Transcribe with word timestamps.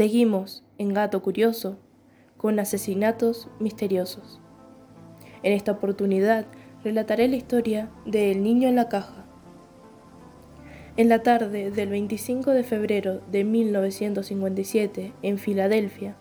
Seguimos 0.00 0.64
en 0.78 0.94
Gato 0.94 1.20
Curioso 1.20 1.76
con 2.38 2.58
asesinatos 2.58 3.50
misteriosos. 3.58 4.40
En 5.42 5.52
esta 5.52 5.72
oportunidad 5.72 6.46
relataré 6.82 7.28
la 7.28 7.36
historia 7.36 7.90
de 8.06 8.32
El 8.32 8.42
niño 8.42 8.66
en 8.66 8.76
la 8.76 8.88
caja. 8.88 9.26
En 10.96 11.10
la 11.10 11.22
tarde 11.22 11.70
del 11.70 11.90
25 11.90 12.52
de 12.52 12.64
febrero 12.64 13.20
de 13.30 13.44
1957, 13.44 15.12
en 15.20 15.36
Filadelfia, 15.36 16.16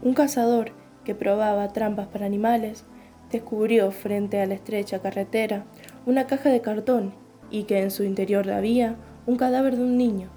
un 0.00 0.14
cazador 0.14 0.70
que 1.04 1.16
probaba 1.16 1.72
trampas 1.72 2.06
para 2.06 2.26
animales 2.26 2.84
descubrió 3.32 3.90
frente 3.90 4.40
a 4.40 4.46
la 4.46 4.54
estrecha 4.54 5.00
carretera 5.00 5.64
una 6.06 6.28
caja 6.28 6.50
de 6.50 6.60
cartón 6.60 7.12
y 7.50 7.64
que 7.64 7.82
en 7.82 7.90
su 7.90 8.04
interior 8.04 8.48
había 8.52 8.94
un 9.26 9.34
cadáver 9.38 9.74
de 9.74 9.82
un 9.82 9.96
niño. 9.98 10.28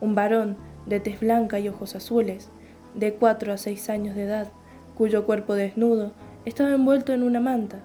Un 0.00 0.14
varón 0.14 0.69
de 0.86 1.00
tez 1.00 1.20
blanca 1.20 1.58
y 1.60 1.68
ojos 1.68 1.94
azules, 1.94 2.50
de 2.94 3.14
4 3.14 3.52
a 3.52 3.56
6 3.56 3.90
años 3.90 4.16
de 4.16 4.24
edad, 4.24 4.52
cuyo 4.94 5.24
cuerpo 5.26 5.54
desnudo 5.54 6.12
estaba 6.44 6.70
envuelto 6.70 7.12
en 7.12 7.22
una 7.22 7.40
manta. 7.40 7.80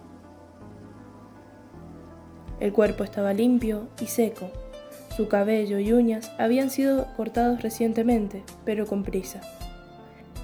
El 2.59 2.71
cuerpo 2.71 3.03
estaba 3.03 3.33
limpio 3.33 3.87
y 4.01 4.07
seco. 4.07 4.49
Su 5.15 5.27
cabello 5.27 5.79
y 5.79 5.93
uñas 5.93 6.31
habían 6.37 6.69
sido 6.69 7.07
cortados 7.15 7.61
recientemente, 7.61 8.43
pero 8.63 8.85
con 8.85 9.03
prisa. 9.03 9.41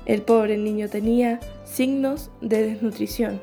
El 0.06 0.22
pobre 0.22 0.58
niño 0.58 0.90
tenía 0.90 1.40
signos 1.66 2.32
de 2.42 2.64
desnutrición. 2.64 3.42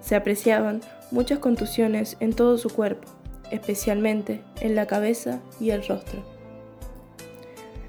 Se 0.00 0.14
apreciaban 0.14 0.80
muchas 1.10 1.38
contusiones 1.38 2.16
en 2.20 2.32
todo 2.34 2.58
su 2.58 2.70
cuerpo, 2.70 3.08
especialmente 3.50 4.42
en 4.60 4.74
la 4.74 4.86
cabeza 4.86 5.40
y 5.60 5.70
el 5.70 5.86
rostro. 5.86 6.35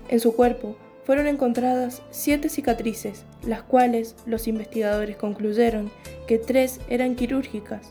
En 0.10 0.20
su 0.20 0.34
cuerpo 0.36 0.76
fueron 1.06 1.28
encontradas 1.28 2.02
siete 2.12 2.50
cicatrices, 2.50 3.24
las 3.46 3.62
cuales 3.62 4.16
los 4.26 4.48
investigadores 4.48 5.16
concluyeron 5.16 5.92
que 6.28 6.38
tres 6.38 6.80
eran 6.90 7.16
quirúrgicas. 7.16 7.88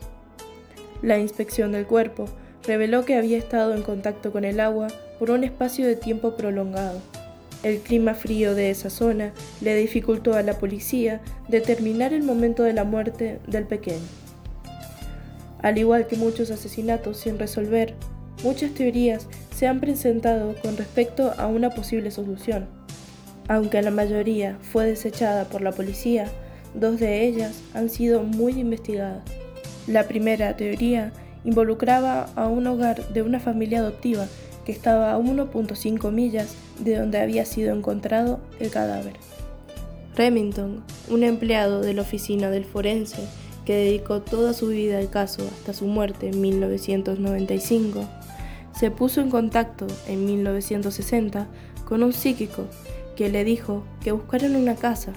La 1.03 1.19
inspección 1.19 1.73
del 1.73 1.87
cuerpo 1.87 2.27
reveló 2.67 3.05
que 3.05 3.17
había 3.17 3.39
estado 3.39 3.75
en 3.75 3.83
contacto 3.83 4.33
con 4.33 4.45
el 4.45 4.61
agua 4.61 4.89
por 5.19 5.31
un 5.31 5.45
espacio 5.45 5.87
de 5.87 5.97
tiempo 5.97 6.37
prolongado. 6.37 7.01
El 7.63 7.79
clima 7.79 8.15
frío 8.15 8.55
de 8.55 8.71
esa 8.71 8.91
zona 8.91 9.33
le 9.61 9.75
dificultó 9.75 10.35
a 10.35 10.43
la 10.43 10.59
policía 10.59 11.21
determinar 11.49 12.13
el 12.13 12.23
momento 12.23 12.63
de 12.63 12.73
la 12.73 12.85
muerte 12.85 13.41
del 13.47 13.65
pequeño. 13.65 14.07
Al 15.63 15.79
igual 15.79 16.07
que 16.07 16.17
muchos 16.17 16.51
asesinatos 16.51 17.19
sin 17.19 17.39
resolver, 17.39 17.95
muchas 18.45 18.73
teorías 18.73 19.27
se 19.57 19.67
han 19.67 19.81
presentado 19.81 20.55
con 20.61 20.77
respecto 20.77 21.33
a 21.39 21.47
una 21.47 21.71
posible 21.71 22.11
solución. 22.11 22.67
Aunque 23.49 23.81
la 23.81 23.91
mayoría 23.91 24.59
fue 24.61 24.85
desechada 24.85 25.47
por 25.47 25.63
la 25.63 25.73
policía, 25.73 26.31
dos 26.75 27.01
de 27.01 27.27
ellas 27.27 27.63
han 27.73 27.89
sido 27.89 28.23
muy 28.23 28.61
investigadas. 28.61 29.23
La 29.87 30.03
primera 30.03 30.57
teoría 30.59 31.11
involucraba 31.45 32.29
a 32.37 32.49
un 32.49 32.67
hogar 32.67 33.09
de 33.15 33.23
una 33.23 33.41
familia 33.41 33.79
adoptiva 33.79 34.27
que 34.67 34.73
estaba 34.73 35.15
a 35.15 35.19
1.5 35.19 36.13
millas 36.13 36.55
de 36.81 36.99
donde 36.99 37.19
había 37.19 37.47
sido 37.47 37.75
encontrado 37.75 38.41
el 38.61 38.71
cadáver. 38.71 39.15
Remington, 40.17 40.85
un 41.09 41.23
empleado 41.23 41.81
de 41.81 41.95
la 41.95 42.03
oficina 42.03 42.51
del 42.51 42.67
forense 42.67 43.27
que 43.65 43.75
dedicó 43.75 44.21
toda 44.21 44.53
su 44.53 44.69
vida 44.69 44.99
al 44.99 45.09
caso 45.09 45.49
hasta 45.51 45.73
su 45.73 45.87
muerte 45.87 46.29
en 46.29 46.43
1995, 46.43 48.07
se 48.79 48.91
puso 48.91 49.21
en 49.21 49.31
contacto 49.31 49.87
en 50.07 50.27
1960 50.27 51.47
con 51.87 52.03
un 52.03 52.13
psíquico 52.13 52.67
que 53.17 53.31
le 53.31 53.45
dijo 53.45 53.85
que 54.03 54.13
buscaran 54.13 54.55
una 54.55 54.75
casa 54.75 55.13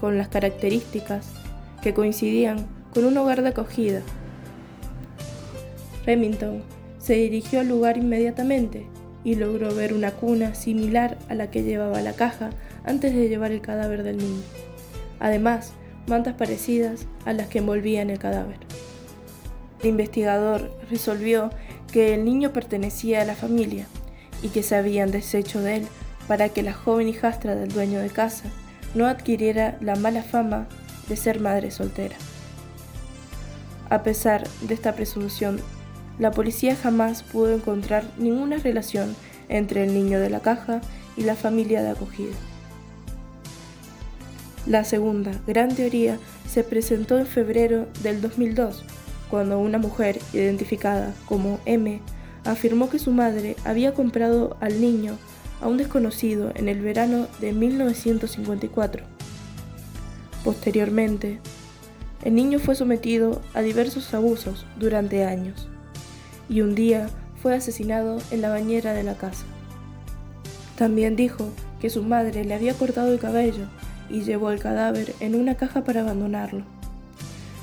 con 0.00 0.18
las 0.18 0.28
características 0.28 1.28
que 1.80 1.94
coincidían 1.94 2.66
con 2.92 3.04
un 3.04 3.16
hogar 3.16 3.42
de 3.42 3.50
acogida. 3.50 4.02
Remington 6.04 6.62
se 6.98 7.14
dirigió 7.14 7.60
al 7.60 7.68
lugar 7.68 7.96
inmediatamente 7.96 8.86
y 9.24 9.36
logró 9.36 9.72
ver 9.74 9.94
una 9.94 10.10
cuna 10.10 10.54
similar 10.56 11.16
a 11.28 11.34
la 11.34 11.50
que 11.50 11.62
llevaba 11.62 12.00
la 12.00 12.14
caja 12.14 12.50
antes 12.84 13.14
de 13.14 13.28
llevar 13.28 13.52
el 13.52 13.60
cadáver 13.60 14.02
del 14.02 14.18
niño. 14.18 14.42
Además, 15.20 15.72
mantas 16.08 16.34
parecidas 16.34 17.06
a 17.24 17.32
las 17.32 17.46
que 17.46 17.58
envolvían 17.58 18.10
el 18.10 18.18
cadáver. 18.18 18.58
El 19.82 19.90
investigador 19.90 20.72
resolvió 20.90 21.50
que 21.92 22.14
el 22.14 22.24
niño 22.24 22.52
pertenecía 22.52 23.22
a 23.22 23.24
la 23.24 23.34
familia 23.36 23.86
y 24.42 24.48
que 24.48 24.62
se 24.62 24.74
habían 24.74 25.10
deshecho 25.10 25.60
de 25.60 25.76
él 25.76 25.86
para 26.26 26.48
que 26.48 26.62
la 26.62 26.72
joven 26.72 27.08
hijastra 27.08 27.54
del 27.54 27.70
dueño 27.70 28.00
de 28.00 28.10
casa 28.10 28.44
no 28.94 29.06
adquiriera 29.06 29.76
la 29.80 29.96
mala 29.96 30.22
fama 30.22 30.66
de 31.08 31.16
ser 31.16 31.40
madre 31.40 31.70
soltera. 31.70 32.16
A 33.90 34.02
pesar 34.02 34.48
de 34.62 34.74
esta 34.74 34.94
presunción, 34.94 35.60
la 36.18 36.30
policía 36.30 36.76
jamás 36.76 37.22
pudo 37.22 37.54
encontrar 37.54 38.04
ninguna 38.18 38.56
relación 38.56 39.14
entre 39.48 39.84
el 39.84 39.92
niño 39.92 40.18
de 40.20 40.30
la 40.30 40.40
caja 40.40 40.80
y 41.16 41.22
la 41.22 41.36
familia 41.36 41.82
de 41.82 41.90
acogida. 41.90 42.34
La 44.66 44.84
segunda 44.84 45.32
gran 45.46 45.74
teoría 45.74 46.18
se 46.48 46.62
presentó 46.64 47.18
en 47.18 47.26
febrero 47.26 47.86
del 48.02 48.20
2002, 48.20 48.84
cuando 49.32 49.58
una 49.58 49.78
mujer 49.78 50.18
identificada 50.34 51.14
como 51.24 51.58
M 51.64 52.02
afirmó 52.44 52.90
que 52.90 52.98
su 52.98 53.12
madre 53.12 53.56
había 53.64 53.94
comprado 53.94 54.58
al 54.60 54.78
niño 54.78 55.16
a 55.62 55.68
un 55.68 55.78
desconocido 55.78 56.52
en 56.54 56.68
el 56.68 56.82
verano 56.82 57.28
de 57.40 57.54
1954. 57.54 59.06
Posteriormente, 60.44 61.40
el 62.22 62.34
niño 62.34 62.58
fue 62.58 62.74
sometido 62.74 63.40
a 63.54 63.62
diversos 63.62 64.12
abusos 64.12 64.66
durante 64.78 65.24
años 65.24 65.66
y 66.50 66.60
un 66.60 66.74
día 66.74 67.08
fue 67.40 67.54
asesinado 67.54 68.18
en 68.32 68.42
la 68.42 68.50
bañera 68.50 68.92
de 68.92 69.02
la 69.02 69.14
casa. 69.14 69.46
También 70.76 71.16
dijo 71.16 71.48
que 71.80 71.88
su 71.88 72.02
madre 72.02 72.44
le 72.44 72.52
había 72.52 72.74
cortado 72.74 73.10
el 73.10 73.18
cabello 73.18 73.64
y 74.10 74.24
llevó 74.24 74.50
el 74.50 74.60
cadáver 74.60 75.14
en 75.20 75.36
una 75.36 75.54
caja 75.54 75.84
para 75.84 76.02
abandonarlo. 76.02 76.64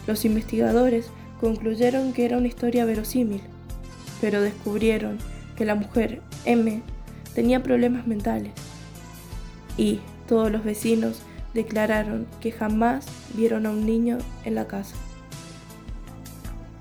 Los 0.08 0.26
investigadores 0.26 1.12
concluyeron 1.40 2.14
que 2.14 2.26
era 2.26 2.38
una 2.38 2.48
historia 2.48 2.86
verosímil, 2.86 3.42
pero 4.22 4.42
descubrieron 4.42 5.18
que 5.56 5.66
la 5.66 5.76
mujer 5.76 6.22
M 6.46 6.82
tenía 7.34 7.64
problemas 7.64 8.08
mentales 8.08 8.52
y 9.78 10.00
todos 10.28 10.52
los 10.52 10.64
vecinos 10.64 11.22
declararon 11.54 12.28
que 12.42 12.52
jamás 12.52 13.06
vieron 13.34 13.66
a 13.66 13.72
un 13.72 13.86
niño 13.86 14.18
en 14.44 14.56
la 14.56 14.68
casa. 14.68 14.96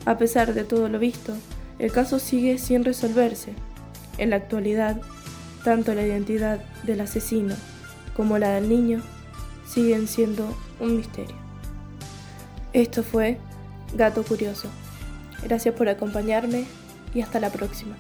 A 0.05 0.19
pesar 0.19 0.55
de 0.55 0.65
todo 0.65 0.89
lo 0.89 0.99
visto, 0.99 1.35
el 1.79 1.93
caso 1.93 2.19
sigue 2.19 2.59
sin 2.59 2.85
resolverse. 2.85 3.53
En 4.19 4.31
la 4.31 4.37
actualidad, 4.37 5.01
tanto 5.65 5.95
la 5.95 6.03
identidad 6.03 6.61
del 6.83 7.01
asesino 7.01 7.55
como 8.17 8.39
la 8.39 8.51
del 8.51 8.69
niño 8.69 9.01
siguen 9.67 10.09
siendo 10.09 10.57
un 10.81 10.97
misterio. 10.97 11.37
Esto 12.73 13.03
fue 13.03 13.39
Gato 13.95 14.23
Curioso. 14.23 14.69
Gracias 15.43 15.75
por 15.75 15.89
acompañarme 15.89 16.65
y 17.15 17.21
hasta 17.21 17.41
la 17.41 17.51
próxima. 17.51 17.97